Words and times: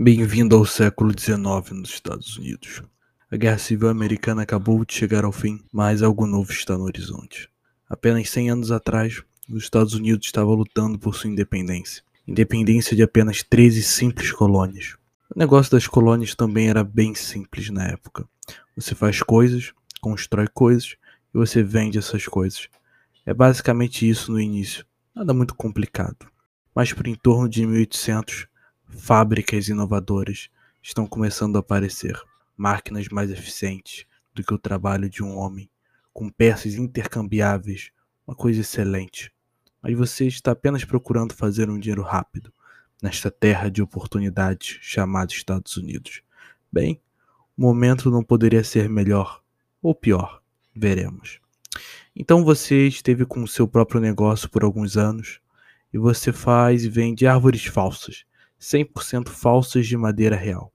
Bem-vindo 0.00 0.54
ao 0.54 0.64
século 0.64 1.10
XIX 1.10 1.72
nos 1.72 1.90
Estados 1.90 2.36
Unidos. 2.36 2.84
A 3.28 3.36
Guerra 3.36 3.58
Civil 3.58 3.88
Americana 3.88 4.42
acabou 4.42 4.84
de 4.84 4.94
chegar 4.94 5.24
ao 5.24 5.32
fim, 5.32 5.60
mas 5.72 6.04
algo 6.04 6.24
novo 6.24 6.52
está 6.52 6.78
no 6.78 6.84
horizonte. 6.84 7.50
Apenas 7.90 8.30
100 8.30 8.50
anos 8.50 8.70
atrás, 8.70 9.24
os 9.50 9.64
Estados 9.64 9.94
Unidos 9.94 10.24
estavam 10.24 10.54
lutando 10.54 11.00
por 11.00 11.16
sua 11.16 11.28
independência. 11.28 12.04
Independência 12.28 12.94
de 12.94 13.02
apenas 13.02 13.42
13 13.42 13.82
simples 13.82 14.30
colônias. 14.30 14.96
O 15.34 15.36
negócio 15.36 15.72
das 15.72 15.88
colônias 15.88 16.32
também 16.32 16.68
era 16.68 16.84
bem 16.84 17.12
simples 17.16 17.68
na 17.68 17.84
época. 17.88 18.24
Você 18.76 18.94
faz 18.94 19.20
coisas, 19.20 19.72
constrói 20.00 20.46
coisas 20.46 20.94
e 21.34 21.38
você 21.38 21.60
vende 21.60 21.98
essas 21.98 22.24
coisas. 22.24 22.68
É 23.26 23.34
basicamente 23.34 24.08
isso 24.08 24.30
no 24.30 24.40
início. 24.40 24.86
Nada 25.12 25.34
muito 25.34 25.56
complicado. 25.56 26.28
Mas 26.72 26.92
por 26.92 27.08
em 27.08 27.16
torno 27.16 27.48
de 27.48 27.66
1800, 27.66 28.46
Fábricas 28.88 29.68
inovadoras 29.68 30.48
estão 30.82 31.06
começando 31.06 31.56
a 31.56 31.60
aparecer. 31.60 32.18
Máquinas 32.56 33.08
mais 33.08 33.30
eficientes 33.30 34.06
do 34.34 34.42
que 34.42 34.52
o 34.52 34.58
trabalho 34.58 35.08
de 35.08 35.22
um 35.22 35.36
homem, 35.36 35.70
com 36.12 36.28
peças 36.28 36.74
intercambiáveis, 36.74 37.90
uma 38.26 38.34
coisa 38.34 38.60
excelente. 38.60 39.32
Mas 39.80 39.96
você 39.96 40.26
está 40.26 40.52
apenas 40.52 40.84
procurando 40.84 41.34
fazer 41.34 41.70
um 41.70 41.78
dinheiro 41.78 42.02
rápido 42.02 42.52
nesta 43.00 43.30
terra 43.30 43.70
de 43.70 43.80
oportunidades 43.80 44.78
chamada 44.80 45.32
Estados 45.32 45.76
Unidos. 45.76 46.22
Bem, 46.72 47.00
o 47.56 47.62
momento 47.62 48.10
não 48.10 48.24
poderia 48.24 48.64
ser 48.64 48.88
melhor 48.88 49.42
ou 49.80 49.94
pior, 49.94 50.42
veremos. 50.74 51.40
Então 52.16 52.44
você 52.44 52.88
esteve 52.88 53.24
com 53.24 53.42
o 53.42 53.48
seu 53.48 53.68
próprio 53.68 54.00
negócio 54.00 54.48
por 54.48 54.64
alguns 54.64 54.96
anos 54.96 55.40
e 55.92 55.98
você 55.98 56.32
faz 56.32 56.84
e 56.84 56.88
vende 56.88 57.26
árvores 57.26 57.64
falsas 57.64 58.26
100% 58.60 59.28
falsas 59.28 59.86
de 59.86 59.96
madeira 59.96 60.34
real. 60.34 60.72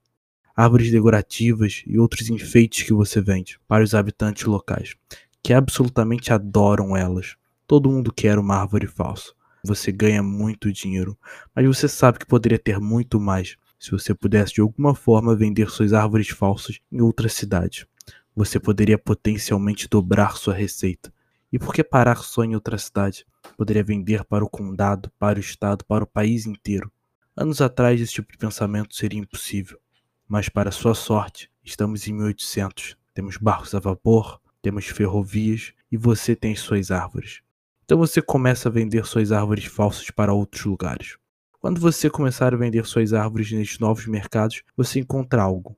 Árvores 0.56 0.90
decorativas 0.90 1.82
e 1.86 1.98
outros 1.98 2.30
enfeites 2.30 2.84
que 2.84 2.92
você 2.92 3.20
vende 3.20 3.58
para 3.68 3.84
os 3.84 3.94
habitantes 3.94 4.44
locais, 4.44 4.94
que 5.42 5.52
absolutamente 5.52 6.32
adoram 6.32 6.96
elas. 6.96 7.36
Todo 7.66 7.90
mundo 7.90 8.12
quer 8.12 8.38
uma 8.38 8.56
árvore 8.56 8.86
falsa. 8.86 9.32
Você 9.64 9.90
ganha 9.90 10.22
muito 10.22 10.72
dinheiro, 10.72 11.18
mas 11.54 11.66
você 11.66 11.88
sabe 11.88 12.18
que 12.18 12.26
poderia 12.26 12.58
ter 12.58 12.78
muito 12.78 13.18
mais 13.20 13.56
se 13.78 13.90
você 13.90 14.14
pudesse 14.14 14.54
de 14.54 14.60
alguma 14.60 14.94
forma 14.94 15.36
vender 15.36 15.68
suas 15.70 15.92
árvores 15.92 16.28
falsas 16.28 16.80
em 16.90 17.02
outra 17.02 17.28
cidade. 17.28 17.86
Você 18.34 18.58
poderia 18.58 18.98
potencialmente 18.98 19.88
dobrar 19.88 20.36
sua 20.36 20.54
receita. 20.54 21.12
E 21.52 21.58
por 21.58 21.74
que 21.74 21.84
parar 21.84 22.16
só 22.16 22.42
em 22.42 22.54
outra 22.54 22.78
cidade? 22.78 23.26
Poderia 23.56 23.84
vender 23.84 24.24
para 24.24 24.44
o 24.44 24.48
condado, 24.48 25.10
para 25.18 25.38
o 25.38 25.40
estado, 25.40 25.84
para 25.84 26.04
o 26.04 26.06
país 26.06 26.46
inteiro. 26.46 26.90
Anos 27.36 27.60
atrás, 27.60 28.00
esse 28.00 28.12
tipo 28.12 28.30
de 28.30 28.38
pensamento 28.38 28.94
seria 28.94 29.18
impossível. 29.18 29.80
Mas, 30.28 30.48
para 30.48 30.70
sua 30.70 30.94
sorte, 30.94 31.50
estamos 31.64 32.06
em 32.06 32.12
1800. 32.12 32.96
Temos 33.12 33.36
barcos 33.36 33.74
a 33.74 33.80
vapor, 33.80 34.40
temos 34.62 34.86
ferrovias 34.86 35.72
e 35.90 35.96
você 35.96 36.36
tem 36.36 36.54
suas 36.54 36.92
árvores. 36.92 37.40
Então 37.84 37.98
você 37.98 38.22
começa 38.22 38.68
a 38.68 38.72
vender 38.72 39.04
suas 39.04 39.32
árvores 39.32 39.64
falsas 39.64 40.12
para 40.12 40.32
outros 40.32 40.64
lugares. 40.64 41.16
Quando 41.58 41.80
você 41.80 42.08
começar 42.08 42.54
a 42.54 42.56
vender 42.56 42.86
suas 42.86 43.12
árvores 43.12 43.50
nesses 43.50 43.80
novos 43.80 44.06
mercados, 44.06 44.62
você 44.76 45.00
encontra 45.00 45.42
algo. 45.42 45.76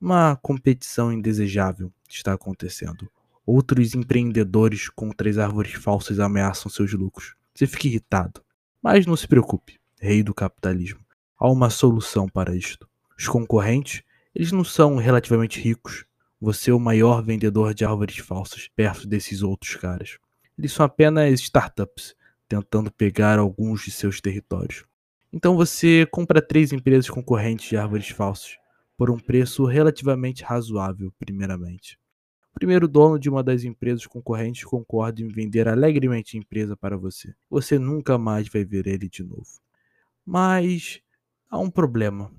Uma 0.00 0.36
competição 0.36 1.12
indesejável 1.12 1.92
está 2.08 2.32
acontecendo. 2.32 3.10
Outros 3.44 3.94
empreendedores 3.94 4.88
contra 4.88 5.28
as 5.28 5.36
árvores 5.36 5.74
falsas 5.74 6.18
ameaçam 6.18 6.70
seus 6.70 6.94
lucros. 6.94 7.34
Você 7.54 7.66
fica 7.66 7.88
irritado. 7.88 8.42
Mas 8.82 9.04
não 9.04 9.16
se 9.16 9.28
preocupe 9.28 9.83
rei 10.00 10.22
do 10.22 10.34
capitalismo. 10.34 11.00
Há 11.38 11.50
uma 11.50 11.70
solução 11.70 12.28
para 12.28 12.54
isto. 12.54 12.88
Os 13.18 13.28
concorrentes, 13.28 14.02
eles 14.34 14.52
não 14.52 14.64
são 14.64 14.96
relativamente 14.96 15.60
ricos. 15.60 16.04
Você 16.40 16.70
é 16.70 16.74
o 16.74 16.80
maior 16.80 17.22
vendedor 17.22 17.74
de 17.74 17.84
árvores 17.84 18.18
falsas 18.18 18.68
perto 18.74 19.06
desses 19.06 19.42
outros 19.42 19.76
caras. 19.76 20.18
Eles 20.58 20.72
são 20.72 20.84
apenas 20.84 21.40
startups 21.40 22.14
tentando 22.48 22.92
pegar 22.92 23.38
alguns 23.38 23.84
de 23.84 23.90
seus 23.90 24.20
territórios. 24.20 24.84
Então 25.32 25.56
você 25.56 26.06
compra 26.06 26.40
três 26.40 26.72
empresas 26.72 27.10
concorrentes 27.10 27.68
de 27.68 27.76
árvores 27.76 28.08
falsas 28.08 28.56
por 28.96 29.10
um 29.10 29.18
preço 29.18 29.64
relativamente 29.64 30.44
razoável, 30.44 31.12
primeiramente. 31.18 31.98
O 32.54 32.54
primeiro 32.54 32.86
dono 32.86 33.18
de 33.18 33.28
uma 33.28 33.42
das 33.42 33.64
empresas 33.64 34.06
concorrentes 34.06 34.64
concorda 34.64 35.20
em 35.20 35.28
vender 35.28 35.66
alegremente 35.66 36.36
a 36.36 36.40
empresa 36.40 36.76
para 36.76 36.96
você. 36.96 37.34
Você 37.50 37.80
nunca 37.80 38.16
mais 38.16 38.48
vai 38.48 38.64
ver 38.64 38.86
ele 38.86 39.08
de 39.08 39.24
novo. 39.24 39.63
Mas 40.26 41.00
há 41.50 41.58
um 41.58 41.70
problema. 41.70 42.30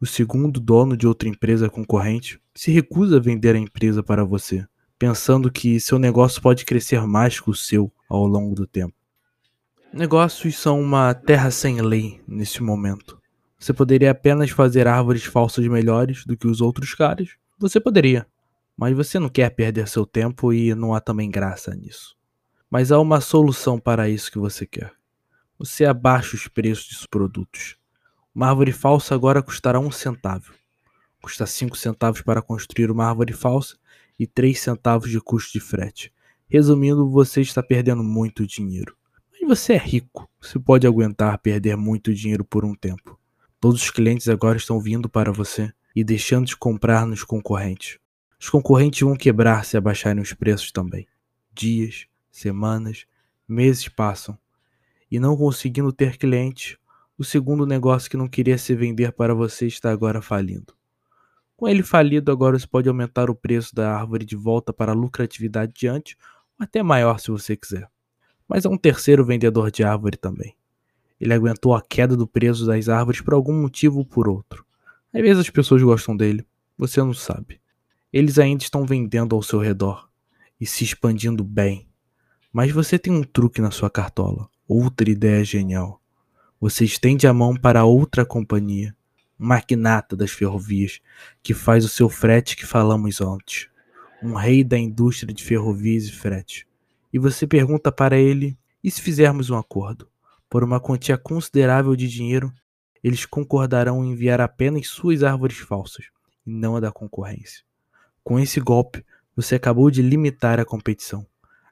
O 0.00 0.06
segundo 0.06 0.58
dono 0.58 0.96
de 0.96 1.06
outra 1.06 1.28
empresa 1.28 1.68
concorrente 1.68 2.40
se 2.54 2.70
recusa 2.70 3.16
a 3.16 3.20
vender 3.20 3.54
a 3.54 3.58
empresa 3.58 4.02
para 4.02 4.24
você, 4.24 4.66
pensando 4.98 5.50
que 5.50 5.78
seu 5.78 5.98
negócio 5.98 6.40
pode 6.40 6.64
crescer 6.64 7.06
mais 7.06 7.38
que 7.38 7.50
o 7.50 7.54
seu 7.54 7.92
ao 8.08 8.26
longo 8.26 8.54
do 8.54 8.66
tempo. 8.66 8.94
Negócios 9.92 10.56
são 10.56 10.80
uma 10.80 11.12
terra 11.12 11.50
sem 11.50 11.80
lei 11.82 12.20
nesse 12.26 12.62
momento. 12.62 13.20
Você 13.58 13.72
poderia 13.72 14.12
apenas 14.12 14.50
fazer 14.50 14.86
árvores 14.86 15.24
falsas 15.24 15.66
melhores 15.66 16.24
do 16.24 16.36
que 16.36 16.46
os 16.46 16.60
outros 16.60 16.94
caras? 16.94 17.30
Você 17.58 17.80
poderia, 17.80 18.26
mas 18.76 18.96
você 18.96 19.18
não 19.18 19.28
quer 19.28 19.50
perder 19.50 19.88
seu 19.88 20.06
tempo 20.06 20.52
e 20.52 20.74
não 20.74 20.94
há 20.94 21.00
também 21.00 21.30
graça 21.30 21.74
nisso. 21.74 22.16
Mas 22.70 22.92
há 22.92 23.00
uma 23.00 23.20
solução 23.20 23.78
para 23.78 24.08
isso 24.08 24.30
que 24.30 24.38
você 24.38 24.64
quer 24.64 24.97
você 25.58 25.84
abaixa 25.84 26.36
os 26.36 26.46
preços 26.46 26.88
dos 26.88 27.06
produtos. 27.06 27.76
Uma 28.32 28.48
árvore 28.48 28.70
falsa 28.70 29.14
agora 29.14 29.42
custará 29.42 29.80
um 29.80 29.90
centavo. 29.90 30.54
Custa 31.20 31.46
cinco 31.46 31.76
centavos 31.76 32.22
para 32.22 32.40
construir 32.40 32.90
uma 32.90 33.06
árvore 33.06 33.32
falsa 33.32 33.76
e 34.16 34.26
três 34.26 34.60
centavos 34.60 35.10
de 35.10 35.20
custo 35.20 35.52
de 35.52 35.60
frete. 35.60 36.12
Resumindo, 36.48 37.10
você 37.10 37.40
está 37.40 37.60
perdendo 37.60 38.04
muito 38.04 38.46
dinheiro. 38.46 38.96
Mas 39.32 39.48
você 39.48 39.72
é 39.72 39.78
rico, 39.78 40.30
você 40.40 40.58
pode 40.60 40.86
aguentar 40.86 41.36
perder 41.38 41.76
muito 41.76 42.14
dinheiro 42.14 42.44
por 42.44 42.64
um 42.64 42.74
tempo. 42.74 43.18
Todos 43.60 43.82
os 43.82 43.90
clientes 43.90 44.28
agora 44.28 44.56
estão 44.56 44.80
vindo 44.80 45.08
para 45.08 45.32
você 45.32 45.72
e 45.94 46.04
deixando 46.04 46.46
de 46.46 46.56
comprar 46.56 47.04
nos 47.04 47.24
concorrentes. 47.24 47.98
Os 48.40 48.48
concorrentes 48.48 49.00
vão 49.00 49.16
quebrar 49.16 49.64
se 49.64 49.76
abaixarem 49.76 50.22
os 50.22 50.32
preços 50.32 50.70
também. 50.70 51.08
Dias, 51.52 52.06
semanas, 52.30 53.04
meses 53.48 53.88
passam 53.88 54.38
e 55.10 55.18
não 55.18 55.36
conseguindo 55.36 55.92
ter 55.92 56.16
clientes, 56.16 56.76
o 57.18 57.24
segundo 57.24 57.66
negócio 57.66 58.08
que 58.10 58.16
não 58.16 58.28
queria 58.28 58.56
se 58.56 58.74
vender 58.74 59.12
para 59.12 59.34
você 59.34 59.66
está 59.66 59.90
agora 59.90 60.22
falindo. 60.22 60.72
Com 61.56 61.66
ele 61.66 61.82
falido, 61.82 62.30
agora 62.30 62.56
você 62.56 62.66
pode 62.66 62.88
aumentar 62.88 63.28
o 63.28 63.34
preço 63.34 63.74
da 63.74 63.92
árvore 63.92 64.24
de 64.24 64.36
volta 64.36 64.72
para 64.72 64.92
a 64.92 64.94
lucratividade 64.94 65.72
de 65.74 65.88
antes, 65.88 66.16
ou 66.58 66.64
até 66.64 66.82
maior 66.82 67.18
se 67.18 67.30
você 67.30 67.56
quiser. 67.56 67.90
Mas 68.46 68.64
há 68.64 68.68
um 68.68 68.78
terceiro 68.78 69.24
vendedor 69.24 69.70
de 69.70 69.82
árvore 69.82 70.16
também. 70.16 70.56
Ele 71.20 71.34
aguentou 71.34 71.74
a 71.74 71.82
queda 71.82 72.16
do 72.16 72.28
preço 72.28 72.64
das 72.64 72.88
árvores 72.88 73.20
por 73.20 73.34
algum 73.34 73.60
motivo 73.60 73.98
ou 73.98 74.04
por 74.04 74.28
outro. 74.28 74.64
Às 75.12 75.20
vezes 75.20 75.40
as 75.40 75.50
pessoas 75.50 75.82
gostam 75.82 76.16
dele, 76.16 76.46
você 76.76 77.00
não 77.00 77.12
sabe. 77.12 77.60
Eles 78.12 78.38
ainda 78.38 78.62
estão 78.62 78.86
vendendo 78.86 79.34
ao 79.34 79.42
seu 79.42 79.58
redor 79.58 80.08
e 80.60 80.66
se 80.66 80.84
expandindo 80.84 81.42
bem. 81.42 81.88
Mas 82.52 82.70
você 82.70 82.98
tem 82.98 83.12
um 83.12 83.24
truque 83.24 83.60
na 83.60 83.72
sua 83.72 83.90
cartola 83.90 84.48
outra 84.68 85.10
ideia 85.10 85.42
genial. 85.42 85.98
Você 86.60 86.84
estende 86.84 87.26
a 87.26 87.32
mão 87.32 87.56
para 87.56 87.84
outra 87.84 88.26
companhia, 88.26 88.94
um 89.40 89.46
magnata 89.46 90.14
das 90.14 90.30
ferrovias, 90.30 91.00
que 91.42 91.54
faz 91.54 91.84
o 91.84 91.88
seu 91.88 92.08
frete 92.10 92.54
que 92.54 92.66
falamos 92.66 93.22
antes, 93.22 93.68
um 94.22 94.34
rei 94.34 94.62
da 94.62 94.76
indústria 94.76 95.32
de 95.32 95.42
ferrovias 95.42 96.04
e 96.04 96.12
frete. 96.12 96.66
E 97.10 97.18
você 97.18 97.46
pergunta 97.46 97.90
para 97.90 98.18
ele: 98.18 98.58
e 98.84 98.90
se 98.90 99.00
fizermos 99.00 99.48
um 99.48 99.56
acordo? 99.56 100.06
Por 100.50 100.62
uma 100.62 100.80
quantia 100.80 101.16
considerável 101.16 101.96
de 101.96 102.08
dinheiro, 102.08 102.52
eles 103.02 103.24
concordarão 103.24 104.04
em 104.04 104.10
enviar 104.10 104.40
apenas 104.40 104.88
suas 104.88 105.22
árvores 105.22 105.58
falsas, 105.58 106.06
e 106.46 106.50
não 106.50 106.76
a 106.76 106.80
da 106.80 106.92
concorrência. 106.92 107.62
Com 108.22 108.38
esse 108.38 108.60
golpe, 108.60 109.04
você 109.34 109.54
acabou 109.54 109.90
de 109.90 110.02
limitar 110.02 110.58
a 110.58 110.64
competição 110.64 111.26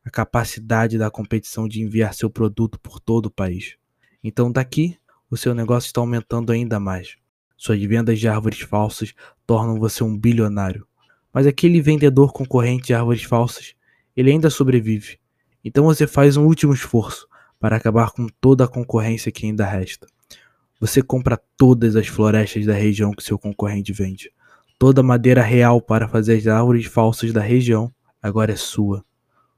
a 0.07 0.11
capacidade 0.11 0.97
da 0.97 1.11
competição 1.11 1.67
de 1.67 1.83
enviar 1.83 2.15
seu 2.15 2.31
produto 2.31 2.79
por 2.79 3.01
todo 3.01 3.27
o 3.27 3.31
país. 3.31 3.75
Então, 4.23 4.53
daqui, 4.53 4.97
o 5.29 5.37
seu 5.37 5.53
negócio 5.53 5.89
está 5.89 6.01
aumentando 6.01 6.53
ainda 6.53 6.79
mais. 6.79 7.17
Suas 7.57 7.83
vendas 7.83 8.21
de 8.21 8.29
árvores 8.29 8.61
falsas 8.61 9.13
tornam 9.45 9.81
você 9.81 10.05
um 10.05 10.17
bilionário. 10.17 10.87
Mas 11.33 11.45
aquele 11.45 11.81
vendedor 11.81 12.33
concorrente 12.33 12.87
de 12.87 12.95
árvores 12.95 13.25
falsas, 13.25 13.75
ele 14.17 14.31
ainda 14.31 14.49
sobrevive. 14.49 15.19
Então 15.65 15.85
você 15.85 16.07
faz 16.07 16.37
um 16.37 16.47
último 16.47 16.73
esforço 16.73 17.27
para 17.59 17.75
acabar 17.75 18.13
com 18.13 18.29
toda 18.41 18.65
a 18.65 18.69
concorrência 18.69 19.33
que 19.33 19.45
ainda 19.45 19.67
resta. 19.67 20.07
Você 20.79 21.03
compra 21.03 21.41
todas 21.57 21.97
as 21.97 22.07
florestas 22.07 22.65
da 22.65 22.75
região 22.75 23.11
que 23.11 23.25
seu 23.25 23.37
concorrente 23.37 23.93
vende. 23.93 24.31
Toda 24.79 25.01
a 25.01 25.05
madeira 25.05 25.43
real 25.43 25.83
para 25.83 26.07
fazer 26.07 26.37
as 26.37 26.47
árvores 26.47 26.87
falsas 26.87 27.33
da 27.33 27.41
região 27.41 27.93
agora 28.23 28.53
é 28.53 28.57
sua. 28.57 29.05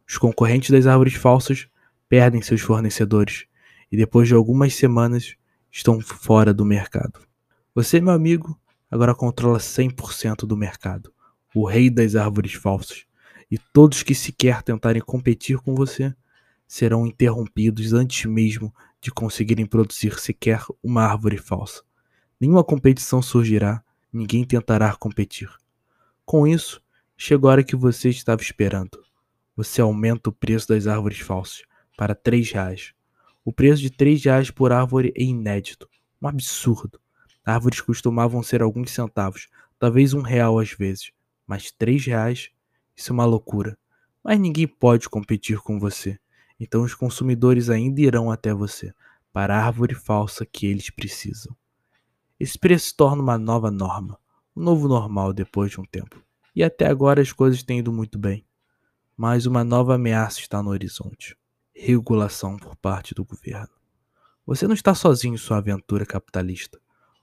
Os 0.08 0.16
concorrentes 0.16 0.70
das 0.70 0.86
árvores 0.86 1.14
falsas 1.14 1.68
perdem 2.08 2.40
seus 2.40 2.62
fornecedores 2.62 3.44
e 3.92 3.96
depois 3.96 4.26
de 4.26 4.34
algumas 4.34 4.74
semanas 4.74 5.36
estão 5.70 6.00
fora 6.00 6.54
do 6.54 6.64
mercado. 6.64 7.20
Você, 7.74 8.00
meu 8.00 8.14
amigo, 8.14 8.58
agora 8.90 9.14
controla 9.14 9.58
100% 9.58 10.46
do 10.46 10.56
mercado, 10.56 11.12
o 11.54 11.66
rei 11.66 11.90
das 11.90 12.16
árvores 12.16 12.54
falsas, 12.54 13.04
e 13.50 13.58
todos 13.58 14.02
que 14.02 14.14
sequer 14.14 14.62
tentarem 14.62 15.02
competir 15.02 15.58
com 15.58 15.74
você 15.74 16.14
serão 16.66 17.06
interrompidos 17.06 17.92
antes 17.92 18.24
mesmo 18.24 18.74
de 19.00 19.10
conseguirem 19.10 19.66
produzir 19.66 20.18
sequer 20.18 20.62
uma 20.82 21.02
árvore 21.02 21.36
falsa. 21.36 21.82
Nenhuma 22.40 22.64
competição 22.64 23.20
surgirá, 23.20 23.82
ninguém 24.12 24.44
tentará 24.44 24.94
competir. 24.96 25.50
Com 26.24 26.46
isso, 26.46 26.80
chegou 27.16 27.48
a 27.48 27.52
hora 27.52 27.64
que 27.64 27.76
você 27.76 28.08
estava 28.08 28.40
esperando. 28.42 29.07
Você 29.58 29.80
aumenta 29.80 30.30
o 30.30 30.32
preço 30.32 30.68
das 30.68 30.86
árvores 30.86 31.18
falsas 31.18 31.62
para 31.96 32.16
R$ 32.24 32.42
reais. 32.42 32.94
O 33.44 33.52
preço 33.52 33.82
de 33.82 33.88
R$ 33.88 34.14
reais 34.14 34.52
por 34.52 34.70
árvore 34.70 35.12
é 35.16 35.24
inédito, 35.24 35.88
um 36.22 36.28
absurdo. 36.28 37.00
Árvores 37.44 37.80
costumavam 37.80 38.40
ser 38.40 38.62
alguns 38.62 38.92
centavos, 38.92 39.48
talvez 39.76 40.14
um 40.14 40.20
real 40.20 40.60
às 40.60 40.70
vezes, 40.70 41.10
mas 41.44 41.74
R$ 41.76 41.98
reais, 41.98 42.50
isso 42.94 43.10
é 43.10 43.14
uma 43.14 43.24
loucura. 43.24 43.76
Mas 44.22 44.38
ninguém 44.38 44.68
pode 44.68 45.08
competir 45.08 45.58
com 45.58 45.76
você. 45.76 46.16
Então 46.60 46.84
os 46.84 46.94
consumidores 46.94 47.68
ainda 47.68 48.00
irão 48.00 48.30
até 48.30 48.54
você 48.54 48.94
para 49.32 49.56
a 49.56 49.66
árvore 49.66 49.96
falsa 49.96 50.46
que 50.46 50.68
eles 50.68 50.88
precisam. 50.88 51.52
Esse 52.38 52.56
preço 52.56 52.94
torna 52.96 53.20
uma 53.20 53.36
nova 53.36 53.72
norma, 53.72 54.20
um 54.54 54.62
novo 54.62 54.86
normal 54.86 55.32
depois 55.32 55.72
de 55.72 55.80
um 55.80 55.84
tempo. 55.84 56.24
E 56.54 56.62
até 56.62 56.86
agora 56.86 57.20
as 57.20 57.32
coisas 57.32 57.64
têm 57.64 57.80
ido 57.80 57.92
muito 57.92 58.16
bem. 58.20 58.46
Mas 59.20 59.46
uma 59.46 59.64
nova 59.64 59.96
ameaça 59.96 60.38
está 60.38 60.62
no 60.62 60.70
horizonte: 60.70 61.36
regulação 61.74 62.56
por 62.56 62.76
parte 62.76 63.16
do 63.16 63.24
governo. 63.24 63.68
Você 64.46 64.68
não 64.68 64.74
está 64.74 64.94
sozinho 64.94 65.34
em 65.34 65.36
sua 65.36 65.56
aventura 65.56 66.06
capitalista. 66.06 66.78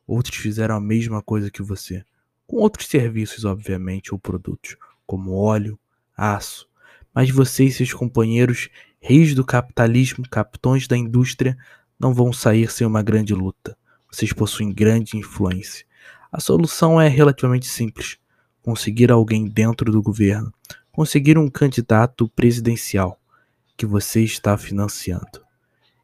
Outros 0.06 0.36
fizeram 0.36 0.76
a 0.76 0.82
mesma 0.82 1.22
coisa 1.22 1.50
que 1.50 1.64
você, 1.64 2.04
com 2.46 2.58
outros 2.58 2.88
serviços, 2.88 3.46
obviamente, 3.46 4.14
ou 4.14 4.20
produtos, 4.20 4.76
como 5.08 5.38
óleo, 5.38 5.80
aço. 6.18 6.68
Mas 7.14 7.30
você 7.30 7.64
e 7.64 7.72
seus 7.72 7.94
companheiros 7.94 8.70
reis 9.00 9.34
do 9.34 9.46
capitalismo, 9.46 10.28
capitões 10.30 10.90
da 10.90 10.98
indústria, 10.98 11.58
não 11.98 12.14
vão 12.14 12.34
sair 12.34 12.70
sem 12.70 12.86
uma 12.86 13.02
grande 13.02 13.34
luta. 13.34 13.78
Vocês 14.12 14.34
possuem 14.34 14.74
grande 14.74 15.16
influência. 15.16 15.86
A 16.30 16.42
solução 16.42 17.00
é 17.00 17.08
relativamente 17.08 17.68
simples: 17.68 18.18
conseguir 18.62 19.14
alguém 19.14 19.48
dentro 19.48 19.90
do 19.94 20.02
governo, 20.02 20.54
conseguir 20.96 21.38
um 21.38 21.50
candidato 21.50 22.26
presidencial 22.30 23.20
que 23.76 23.86
você 23.86 24.22
está 24.22 24.58
financiando. 24.58 25.44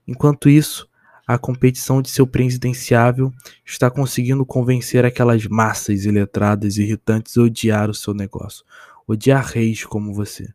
Enquanto 0.05 0.49
isso, 0.49 0.85
a 1.25 1.37
competição 1.37 2.01
de 2.01 2.09
seu 2.09 2.27
presidenciável 2.27 3.33
está 3.65 3.89
conseguindo 3.89 4.45
convencer 4.45 5.05
aquelas 5.05 5.47
massas 5.47 6.03
iletradas 6.03 6.75
e 6.75 6.83
irritantes 6.83 7.37
a 7.37 7.43
odiar 7.43 7.89
o 7.89 7.93
seu 7.93 8.13
negócio, 8.13 8.65
odiar 9.07 9.45
reis 9.45 9.85
como 9.85 10.13
você. 10.13 10.53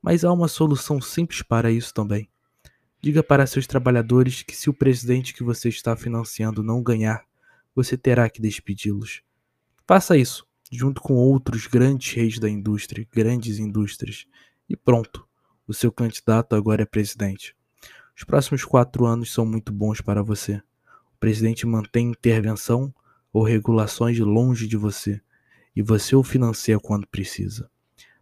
Mas 0.00 0.24
há 0.24 0.32
uma 0.32 0.46
solução 0.46 1.00
simples 1.00 1.42
para 1.42 1.72
isso 1.72 1.92
também. 1.92 2.28
Diga 3.00 3.20
para 3.20 3.48
seus 3.48 3.66
trabalhadores 3.66 4.44
que 4.44 4.54
se 4.54 4.70
o 4.70 4.74
presidente 4.74 5.34
que 5.34 5.42
você 5.42 5.68
está 5.68 5.96
financiando 5.96 6.62
não 6.62 6.84
ganhar, 6.84 7.24
você 7.74 7.96
terá 7.96 8.30
que 8.30 8.40
despedi-los. 8.40 9.22
Faça 9.88 10.16
isso, 10.16 10.46
junto 10.72 11.00
com 11.00 11.14
outros 11.14 11.66
grandes 11.66 12.14
reis 12.14 12.38
da 12.38 12.48
indústria, 12.48 13.06
grandes 13.12 13.58
indústrias. 13.58 14.26
E 14.68 14.76
pronto, 14.76 15.26
o 15.66 15.74
seu 15.74 15.92
candidato 15.92 16.56
agora 16.56 16.82
é 16.82 16.86
presidente. 16.86 17.54
Os 18.16 18.24
próximos 18.24 18.64
quatro 18.64 19.04
anos 19.04 19.32
são 19.32 19.44
muito 19.44 19.72
bons 19.72 20.00
para 20.00 20.22
você. 20.22 20.62
O 21.14 21.18
presidente 21.20 21.66
mantém 21.66 22.10
intervenção 22.10 22.94
ou 23.32 23.42
regulações 23.42 24.18
longe 24.18 24.66
de 24.66 24.76
você, 24.76 25.20
e 25.74 25.82
você 25.82 26.16
o 26.16 26.22
financia 26.22 26.78
quando 26.78 27.06
precisa. 27.06 27.70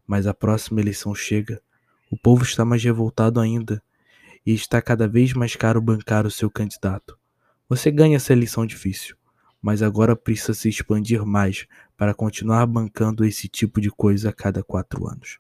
Mas 0.06 0.26
a 0.26 0.34
próxima 0.34 0.80
eleição 0.80 1.14
chega 1.14 1.62
o 2.10 2.18
povo 2.18 2.42
está 2.42 2.64
mais 2.64 2.82
revoltado 2.82 3.38
ainda 3.38 3.80
e 4.44 4.52
está 4.52 4.82
cada 4.82 5.06
vez 5.06 5.32
mais 5.32 5.54
caro 5.54 5.80
bancar 5.80 6.26
o 6.26 6.30
seu 6.30 6.50
candidato. 6.50 7.16
Você 7.68 7.88
ganha 7.88 8.16
essa 8.16 8.32
eleição 8.32 8.66
difícil, 8.66 9.16
mas 9.60 9.82
agora 9.82 10.16
precisa 10.16 10.54
se 10.54 10.68
expandir 10.68 11.24
mais 11.24 11.66
para 11.96 12.14
continuar 12.14 12.66
bancando 12.66 13.24
esse 13.24 13.48
tipo 13.48 13.80
de 13.80 13.90
coisa 13.90 14.30
a 14.30 14.32
cada 14.32 14.62
quatro 14.62 15.06
anos. 15.06 15.38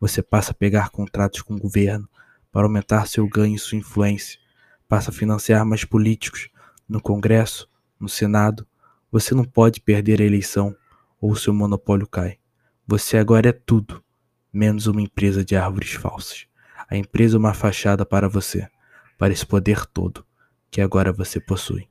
Você 0.00 0.22
passa 0.22 0.52
a 0.52 0.54
pegar 0.54 0.90
contratos 0.90 1.42
com 1.42 1.54
o 1.54 1.58
governo 1.58 2.08
para 2.50 2.66
aumentar 2.66 3.06
seu 3.06 3.28
ganho 3.28 3.54
e 3.54 3.58
sua 3.58 3.78
influência, 3.78 4.38
passa 4.88 5.10
a 5.10 5.14
financiar 5.14 5.64
mais 5.64 5.84
políticos 5.84 6.48
no 6.88 7.00
Congresso, 7.00 7.68
no 7.98 8.08
Senado. 8.08 8.66
Você 9.12 9.34
não 9.34 9.44
pode 9.44 9.80
perder 9.80 10.20
a 10.20 10.24
eleição 10.24 10.74
ou 11.20 11.36
seu 11.36 11.52
monopólio 11.52 12.08
cai. 12.08 12.38
Você 12.86 13.18
agora 13.18 13.50
é 13.50 13.52
tudo 13.52 14.02
menos 14.52 14.86
uma 14.86 15.00
empresa 15.00 15.44
de 15.44 15.54
árvores 15.54 15.92
falsas. 15.92 16.46
A 16.88 16.96
empresa 16.96 17.36
é 17.36 17.38
uma 17.38 17.54
fachada 17.54 18.04
para 18.04 18.28
você, 18.28 18.68
para 19.16 19.32
esse 19.32 19.46
poder 19.46 19.86
todo 19.86 20.26
que 20.70 20.80
agora 20.80 21.12
você 21.12 21.38
possui. 21.38 21.89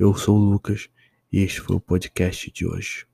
Eu 0.00 0.14
sou 0.14 0.38
o 0.38 0.42
Lucas 0.42 0.88
e 1.30 1.40
este 1.40 1.60
foi 1.60 1.76
o 1.76 1.80
podcast 1.80 2.50
de 2.50 2.66
hoje. 2.66 3.06